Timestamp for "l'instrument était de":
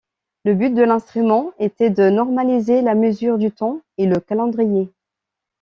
0.81-2.09